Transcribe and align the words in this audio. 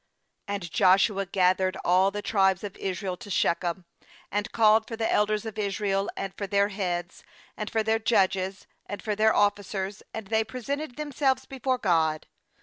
And 0.47 0.71
Joshua 0.71 1.27
gathered 1.27 1.77
all 1.85 2.09
the 2.09 2.23
tribes 2.23 2.63
of 2.63 2.75
Israel 2.77 3.15
to 3.17 3.29
Shechem, 3.29 3.85
and 4.31 4.51
called 4.51 4.87
for 4.87 4.95
the 4.97 5.11
elders 5.13 5.45
of 5.45 5.59
Israel, 5.59 6.09
and 6.17 6.33
for 6.35 6.47
their 6.47 6.69
heads, 6.69 7.23
and 7.55 7.69
for 7.69 7.83
their 7.83 7.99
judges, 7.99 8.65
and 8.87 8.99
for 9.03 9.15
their 9.15 9.35
officers; 9.35 10.01
and 10.11 10.25
they 10.25 10.43
presented 10.43 10.95
themselves 10.95 11.45
before 11.45 11.77
God. 11.77 12.25